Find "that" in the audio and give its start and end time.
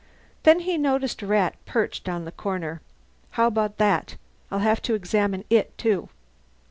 3.77-4.17